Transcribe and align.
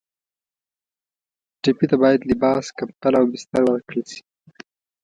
ټپي 1.61 1.85
ته 1.91 1.95
باید 2.01 2.19
لباس، 2.29 2.65
کمپله 2.77 3.17
او 3.21 3.25
بستر 3.31 3.61
ورکړل 3.67 4.03
شي. 4.13 4.21